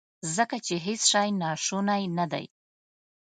ځکه 0.35 0.57
چې 0.65 0.75
هیڅ 0.85 1.01
شی 1.11 1.27
هم 1.31 1.35
ناشونی 1.43 2.03
ندی. 2.17 2.45